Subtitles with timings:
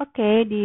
[0.00, 0.64] Oke, di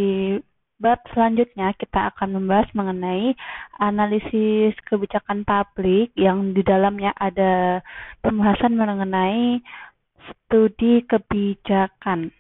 [0.79, 3.35] bab selanjutnya kita akan membahas mengenai
[3.83, 7.83] analisis kebijakan publik yang di dalamnya ada
[8.23, 9.59] pembahasan mengenai
[10.23, 12.31] studi kebijakan.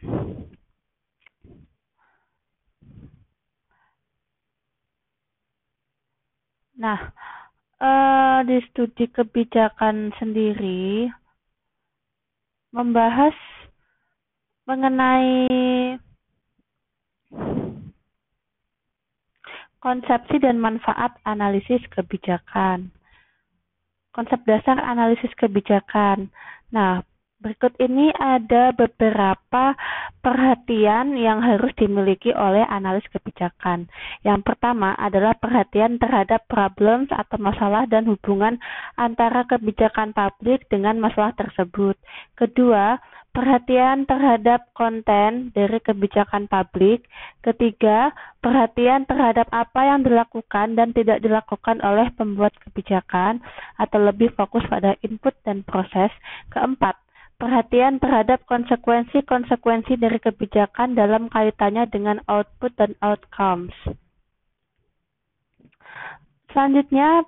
[6.79, 6.99] Nah,
[7.83, 11.11] eh, di studi kebijakan sendiri
[12.71, 13.35] membahas
[14.67, 15.47] mengenai
[19.85, 22.89] Konsepsi dan manfaat analisis kebijakan.
[24.09, 26.33] Konsep dasar analisis kebijakan.
[26.73, 27.05] Nah,
[27.37, 29.77] berikut ini ada beberapa
[30.25, 33.85] perhatian yang harus dimiliki oleh analis kebijakan.
[34.25, 38.57] Yang pertama adalah perhatian terhadap problem atau masalah dan hubungan
[38.97, 41.93] antara kebijakan publik dengan masalah tersebut.
[42.33, 42.97] Kedua,
[43.35, 47.03] perhatian terhadap konten dari kebijakan publik.
[47.43, 53.43] Ketiga, perhatian terhadap apa yang dilakukan dan tidak dilakukan oleh pembuat kebijakan
[53.75, 56.09] atau lebih fokus pada input dan proses.
[56.47, 56.95] Keempat,
[57.35, 63.75] perhatian terhadap konsekuensi-konsekuensi dari kebijakan dalam kaitannya dengan output dan outcomes.
[66.55, 67.27] Selanjutnya,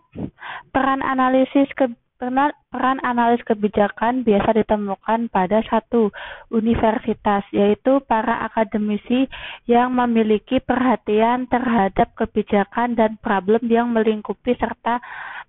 [0.71, 6.09] peran analisis ke Peran analis kebijakan biasa ditemukan pada satu
[6.49, 9.29] universitas, yaitu para akademisi
[9.69, 14.97] yang memiliki perhatian terhadap kebijakan dan problem yang melingkupi serta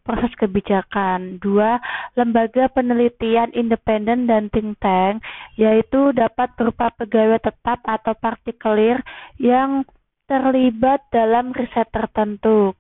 [0.05, 1.41] proses kebijakan.
[1.41, 1.80] Dua,
[2.20, 5.25] lembaga penelitian independen dan think tank,
[5.56, 9.00] yaitu dapat berupa pegawai tetap atau partikelir
[9.41, 9.88] yang
[10.28, 12.77] terlibat dalam riset tertentu.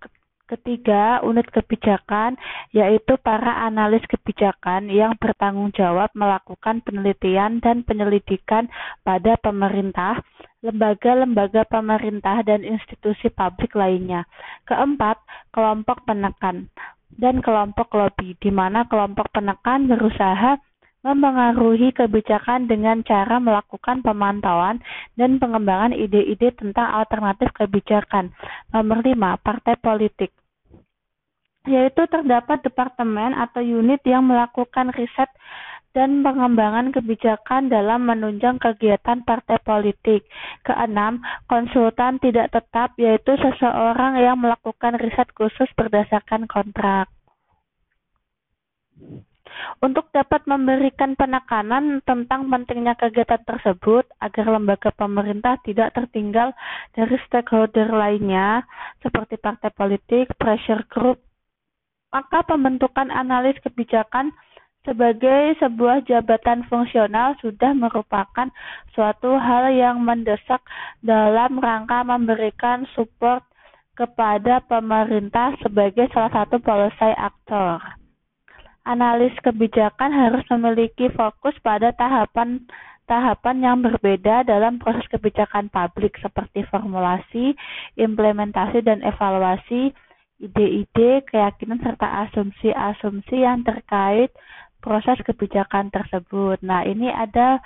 [0.48, 2.40] Ketiga, unit kebijakan,
[2.72, 8.64] yaitu para analis kebijakan yang bertanggung jawab melakukan penelitian dan penyelidikan
[9.04, 10.24] pada pemerintah,
[10.64, 14.24] lembaga-lembaga pemerintah, dan institusi publik lainnya.
[14.64, 15.20] Keempat,
[15.52, 16.72] kelompok penekan
[17.12, 20.56] dan kelompok lobby, di mana kelompok penekan berusaha
[20.98, 24.82] mempengaruhi kebijakan dengan cara melakukan pemantauan
[25.14, 28.34] dan pengembangan ide-ide tentang alternatif kebijakan.
[28.74, 30.34] Nomor lima, partai politik
[31.68, 35.28] yaitu terdapat departemen atau unit yang melakukan riset
[35.96, 40.24] dan pengembangan kebijakan dalam menunjang kegiatan partai politik.
[40.62, 47.08] Keenam, konsultan tidak tetap yaitu seseorang yang melakukan riset khusus berdasarkan kontrak.
[49.82, 56.54] Untuk dapat memberikan penekanan tentang pentingnya kegiatan tersebut agar lembaga pemerintah tidak tertinggal
[56.94, 58.62] dari stakeholder lainnya
[59.02, 61.18] seperti partai politik, pressure group,
[62.08, 64.32] maka pembentukan analis kebijakan
[64.86, 68.48] sebagai sebuah jabatan fungsional sudah merupakan
[68.96, 70.64] suatu hal yang mendesak
[71.04, 73.44] dalam rangka memberikan support
[73.92, 77.82] kepada pemerintah sebagai salah satu policy aktor.
[78.88, 82.64] Analis kebijakan harus memiliki fokus pada tahapan
[83.04, 87.56] tahapan yang berbeda dalam proses kebijakan publik seperti formulasi,
[87.96, 89.96] implementasi, dan evaluasi
[90.38, 94.30] ide-ide, keyakinan, serta asumsi-asumsi yang terkait
[94.78, 96.62] proses kebijakan tersebut.
[96.62, 97.58] Nah, ini ada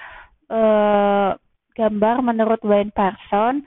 [0.49, 1.31] eh,
[1.77, 3.65] gambar menurut Wayne Person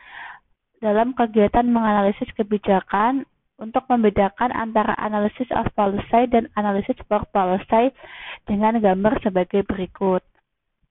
[0.82, 7.96] dalam kegiatan menganalisis kebijakan untuk membedakan antara analisis of policy dan analisis for policy
[8.44, 10.22] dengan gambar sebagai berikut.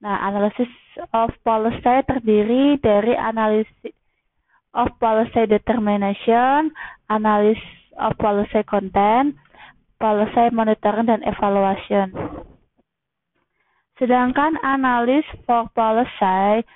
[0.01, 0.71] Nah, analisis
[1.13, 3.93] of policy terdiri dari analisis
[4.75, 6.73] of policy determination,
[7.07, 7.61] analis
[7.99, 9.35] of policy content,
[9.99, 12.11] policy monitoring dan evaluation.
[13.95, 16.67] Sedangkan analis for policy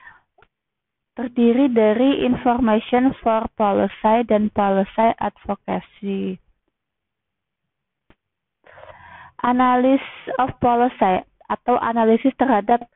[1.20, 6.40] terdiri dari information for policy dan policy advocacy.
[9.44, 10.04] Analis
[10.40, 12.88] of policy atau analisis terhadap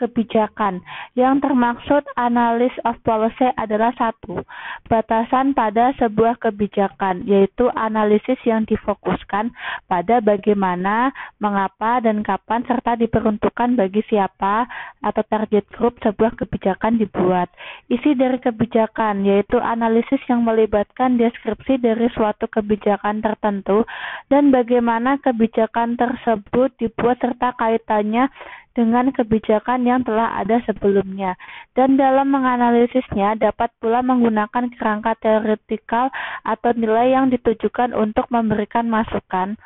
[0.00, 0.80] kebijakan.
[1.12, 4.40] Yang termaksud analis of policy adalah satu,
[4.88, 9.52] batasan pada sebuah kebijakan, yaitu analisis yang difokuskan
[9.84, 14.64] pada bagaimana, mengapa, dan kapan, serta diperuntukkan bagi siapa
[15.04, 17.52] atau target group sebuah kebijakan dibuat.
[17.92, 23.84] Isi dari kebijakan, yaitu analisis yang melibatkan deskripsi dari suatu kebijakan tertentu
[24.32, 28.30] dan bagaimana kebijakan tersebut dibuat serta kaitannya
[28.72, 31.34] dengan kebijakan yang telah ada sebelumnya,
[31.74, 36.08] dan dalam menganalisisnya dapat pula menggunakan kerangka teoretikal
[36.46, 39.58] atau nilai yang ditujukan untuk memberikan masukan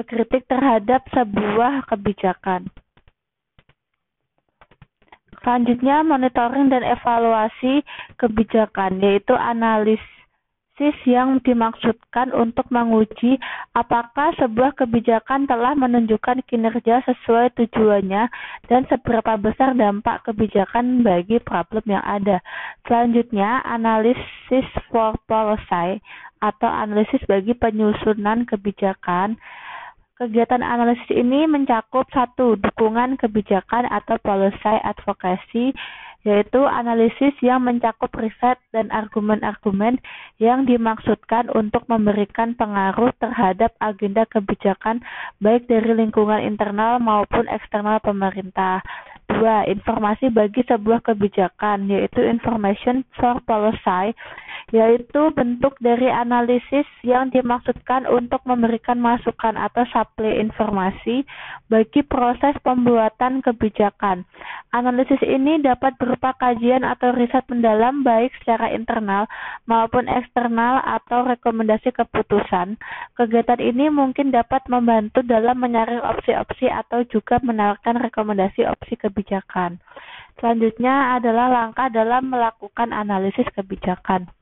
[0.00, 2.72] kritik terhadap sebuah kebijakan.
[5.42, 7.82] Selanjutnya, monitoring dan evaluasi
[8.14, 10.21] kebijakan, yaitu analisis
[11.04, 13.36] yang dimaksudkan untuk menguji
[13.76, 18.32] apakah sebuah kebijakan telah menunjukkan kinerja sesuai tujuannya
[18.72, 22.40] dan seberapa besar dampak kebijakan bagi problem yang ada.
[22.88, 26.00] Selanjutnya, analisis for policy
[26.40, 29.36] atau analisis bagi penyusunan kebijakan.
[30.16, 35.74] Kegiatan analisis ini mencakup satu, dukungan kebijakan atau policy advocacy,
[36.22, 39.98] yaitu analisis yang mencakup riset dan argumen-argumen
[40.38, 45.02] yang dimaksudkan untuk memberikan pengaruh terhadap agenda kebijakan
[45.42, 48.82] baik dari lingkungan internal maupun eksternal pemerintah.
[49.30, 54.12] Dua, informasi bagi sebuah kebijakan, yaitu information for policy,
[54.72, 61.28] yaitu bentuk dari analisis yang dimaksudkan untuk memberikan masukan atau supply informasi
[61.68, 64.24] bagi proses pembuatan kebijakan.
[64.72, 69.28] Analisis ini dapat berupa kajian atau riset mendalam baik secara internal
[69.68, 72.80] maupun eksternal atau rekomendasi keputusan.
[73.20, 79.76] Kegiatan ini mungkin dapat membantu dalam menyaring opsi-opsi atau juga menawarkan rekomendasi opsi kebijakan.
[80.40, 84.32] Selanjutnya adalah langkah dalam melakukan analisis kebijakan.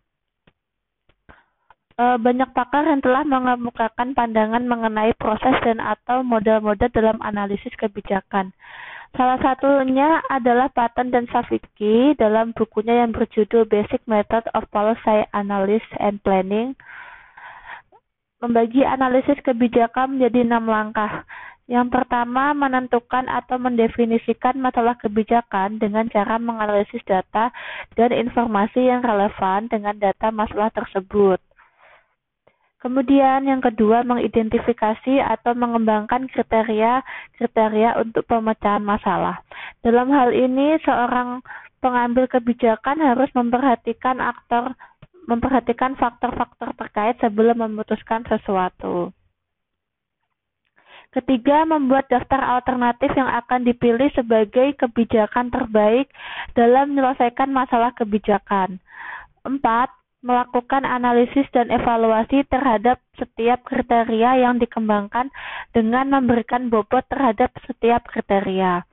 [2.01, 8.57] Eh, banyak pakar yang telah mengemukakan pandangan mengenai proses dan atau model-model dalam analisis kebijakan.
[9.13, 15.93] Salah satunya adalah Patton dan Savicki dalam bukunya yang berjudul Basic Method of Policy Analysis
[16.01, 16.73] and Planning
[18.41, 21.29] membagi analisis kebijakan menjadi enam langkah.
[21.69, 27.53] Yang pertama, menentukan atau mendefinisikan masalah kebijakan dengan cara menganalisis data
[27.93, 31.50] dan informasi yang relevan dengan data masalah tersebut.
[32.81, 39.45] Kemudian yang kedua mengidentifikasi atau mengembangkan kriteria-kriteria untuk pemecahan masalah.
[39.85, 41.45] Dalam hal ini seorang
[41.85, 44.73] pengambil kebijakan harus memperhatikan aktor
[45.29, 49.13] memperhatikan faktor-faktor terkait sebelum memutuskan sesuatu.
[51.11, 56.07] Ketiga, membuat daftar alternatif yang akan dipilih sebagai kebijakan terbaik
[56.55, 58.79] dalam menyelesaikan masalah kebijakan.
[59.43, 65.33] Empat, melakukan analisis dan evaluasi terhadap setiap kriteria yang dikembangkan
[65.73, 68.85] dengan memberikan bobot terhadap setiap kriteria.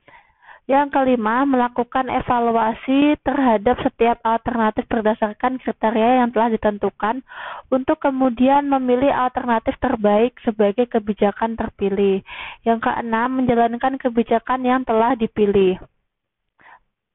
[0.68, 7.24] Yang kelima, melakukan evaluasi terhadap setiap alternatif berdasarkan kriteria yang telah ditentukan
[7.72, 12.20] untuk kemudian memilih alternatif terbaik sebagai kebijakan terpilih.
[12.68, 15.80] Yang keenam, menjalankan kebijakan yang telah dipilih.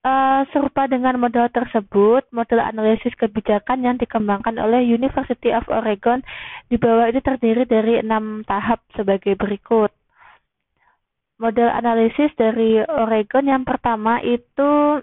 [0.03, 6.27] Uh, serupa dengan model tersebut, model analisis kebijakan yang dikembangkan oleh University of Oregon
[6.67, 9.95] di bawah ini terdiri dari enam tahap sebagai berikut.
[11.39, 14.99] Model analisis dari Oregon yang pertama itu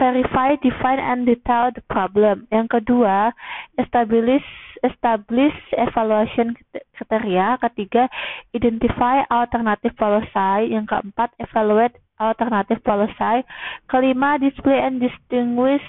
[0.00, 2.48] verify, define, and detail the problem.
[2.48, 3.36] Yang kedua,
[3.76, 4.48] establish,
[4.80, 6.56] establish evaluation
[6.96, 7.60] kriteria.
[7.60, 8.08] Ketiga,
[8.56, 10.72] identify alternative policy.
[10.72, 13.42] Yang keempat, evaluate alternative policy.
[13.88, 15.82] Kelima, display and distinguish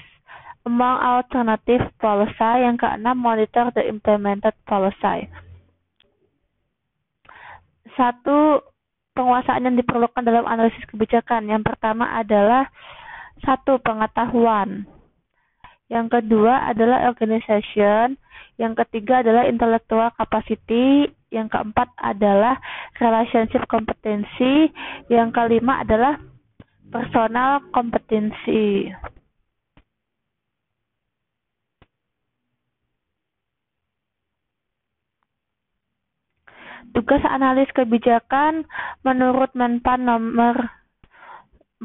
[0.64, 2.52] among alternative policy.
[2.64, 5.28] Yang keenam, monitor the implemented policy.
[7.92, 8.64] Satu,
[9.12, 11.52] penguasaan yang diperlukan dalam analisis kebijakan.
[11.52, 12.72] Yang pertama adalah
[13.44, 14.88] satu, pengetahuan.
[15.92, 18.16] Yang kedua adalah organization.
[18.56, 21.12] Yang ketiga adalah intellectual capacity.
[21.32, 22.60] Yang keempat adalah
[23.00, 24.68] relationship kompetensi.
[25.08, 26.20] Yang kelima adalah
[26.92, 28.92] personal kompetensi.
[36.92, 38.68] Tugas analis kebijakan
[39.00, 40.60] menurut Menpan nomor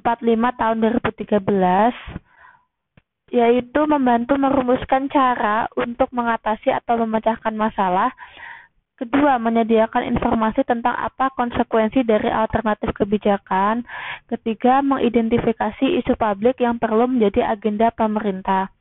[0.04, 2.28] 45 tahun 2013
[3.28, 8.16] yaitu membantu merumuskan cara untuk mengatasi atau memecahkan masalah
[8.98, 13.86] Kedua, menyediakan informasi tentang apa konsekuensi dari alternatif kebijakan.
[14.26, 18.74] Ketiga, mengidentifikasi isu publik yang perlu menjadi agenda pemerintah.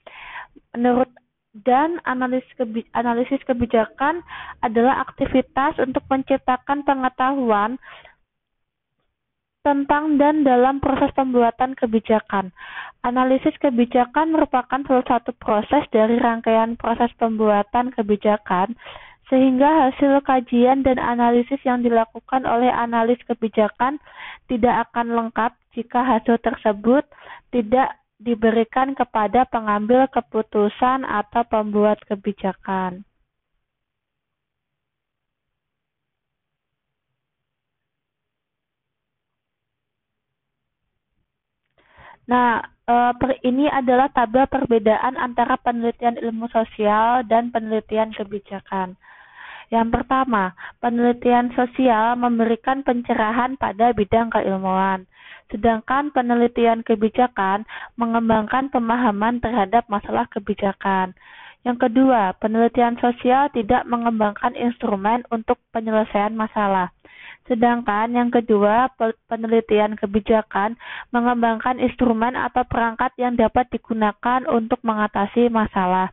[0.73, 1.13] Menurut
[1.53, 4.25] dan analisis, kebi analisis kebijakan
[4.65, 7.77] adalah aktivitas untuk menciptakan pengetahuan
[9.65, 12.57] tentang dan dalam proses pembuatan kebijakan.
[13.05, 18.79] Analisis kebijakan merupakan salah satu proses dari rangkaian proses pembuatan kebijakan
[19.27, 23.99] sehingga hasil kajian dan analisis yang dilakukan oleh analis kebijakan
[24.47, 27.03] tidak akan lengkap jika hasil tersebut
[27.51, 33.05] tidak diberikan kepada pengambil keputusan atau pembuat kebijakan.
[42.27, 42.59] Nah,
[43.19, 48.99] per, ini adalah tabel perbedaan antara penelitian ilmu sosial dan penelitian kebijakan.
[49.67, 55.11] Yang pertama, penelitian sosial memberikan pencerahan pada bidang keilmuan,
[55.51, 57.67] sedangkan penelitian kebijakan
[57.99, 61.19] mengembangkan pemahaman terhadap masalah kebijakan.
[61.67, 66.95] Yang kedua, penelitian sosial tidak mengembangkan instrumen untuk penyelesaian masalah.
[67.47, 68.91] Sedangkan yang kedua,
[69.31, 70.75] penelitian kebijakan
[71.15, 76.11] mengembangkan instrumen atau perangkat yang dapat digunakan untuk mengatasi masalah.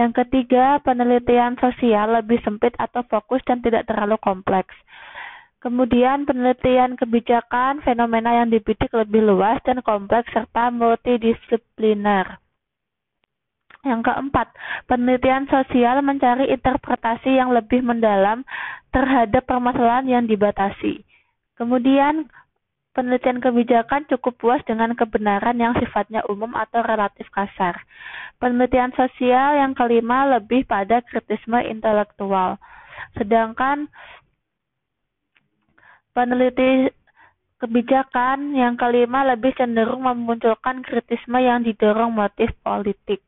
[0.00, 4.72] Yang ketiga, penelitian sosial lebih sempit atau fokus dan tidak terlalu kompleks.
[5.60, 12.40] Kemudian penelitian kebijakan fenomena yang dibidik lebih luas dan kompleks serta multidisipliner.
[13.80, 14.52] Yang keempat,
[14.84, 18.44] penelitian sosial mencari interpretasi yang lebih mendalam
[18.92, 21.00] terhadap permasalahan yang dibatasi.
[21.56, 22.28] Kemudian,
[22.92, 27.80] penelitian kebijakan cukup puas dengan kebenaran yang sifatnya umum atau relatif kasar.
[28.36, 32.60] Penelitian sosial yang kelima lebih pada kritisme intelektual.
[33.16, 33.88] Sedangkan
[36.12, 36.92] peneliti
[37.60, 43.24] kebijakan yang kelima lebih cenderung memunculkan kritisme yang didorong motif politik.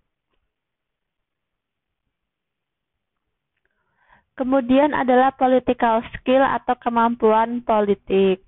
[4.32, 8.40] Kemudian adalah political skill atau kemampuan politik.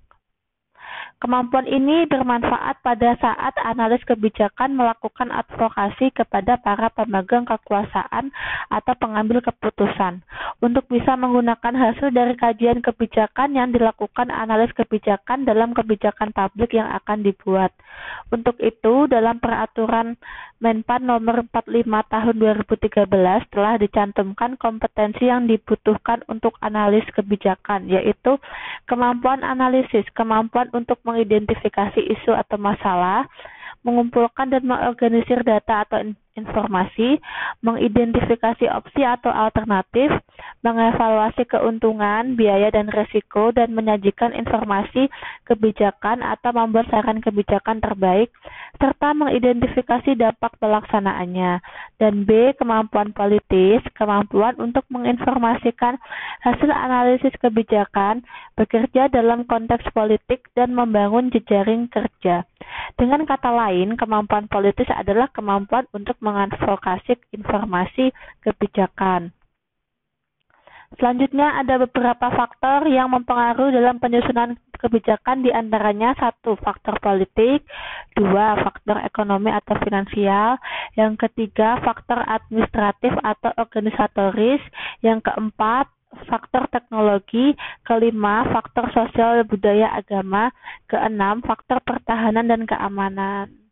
[1.15, 8.35] Kemampuan ini bermanfaat pada saat analis kebijakan melakukan advokasi kepada para pemegang kekuasaan
[8.67, 10.19] atau pengambil keputusan
[10.59, 16.91] untuk bisa menggunakan hasil dari kajian kebijakan yang dilakukan analis kebijakan dalam kebijakan publik yang
[16.91, 17.71] akan dibuat.
[18.27, 20.19] Untuk itu, dalam peraturan
[20.55, 23.05] Menpan nomor 45 tahun 2013
[23.53, 28.39] telah dicantumkan kompetensi yang dibutuhkan untuk analis kebijakan, yaitu
[28.87, 33.29] kemampuan analisis, kemampuan untuk mengidentifikasi isu atau masalah,
[33.85, 36.01] mengumpulkan dan mengorganisir data atau
[36.35, 37.17] informasi,
[37.63, 40.11] mengidentifikasi opsi atau alternatif,
[40.61, 45.07] mengevaluasi keuntungan, biaya dan resiko, dan menyajikan informasi
[45.47, 48.29] kebijakan atau membuat saran kebijakan terbaik,
[48.75, 51.63] serta mengidentifikasi dampak pelaksanaannya.
[51.95, 52.51] Dan B.
[52.59, 55.95] Kemampuan politis, kemampuan untuk menginformasikan
[56.43, 58.27] hasil analisis kebijakan,
[58.59, 62.43] bekerja dalam konteks politik, dan membangun jejaring kerja.
[62.99, 68.09] Dengan kata lain, kemampuan politis adalah kemampuan untuk mengadvokasi informasi
[68.41, 69.29] kebijakan.
[70.95, 77.67] Selanjutnya ada beberapa faktor yang mempengaruhi dalam penyusunan kebijakan di antaranya satu faktor politik,
[78.15, 80.55] dua faktor ekonomi atau finansial,
[80.95, 84.61] yang ketiga faktor administratif atau organisatoris,
[85.03, 85.89] yang keempat
[86.31, 87.51] faktor teknologi,
[87.83, 90.53] kelima faktor sosial budaya agama,
[90.87, 93.64] keenam faktor pertahanan dan keamanan.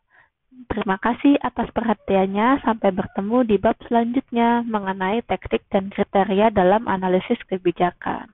[0.70, 2.66] Terima kasih atas perhatiannya.
[2.66, 8.30] Sampai bertemu di bab selanjutnya mengenai teknik dan kriteria dalam analisis kebijakan.